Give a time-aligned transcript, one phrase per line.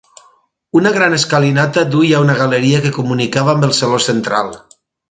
[0.79, 4.57] Una gran escalinata duia a una galeria que comunicava amb el saló central.